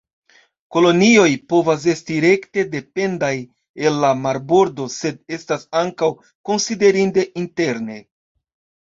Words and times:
Kolonioj 0.75 1.25
povas 1.51 1.83
esti 1.91 2.15
rekte 2.25 2.63
dependaj 2.75 3.29
el 3.89 3.99
la 4.05 4.09
marbordo 4.21 4.87
sed 4.95 5.21
estas 5.37 5.67
ankaŭ 5.83 6.09
konsiderinde 6.51 7.27
interne. 7.43 7.99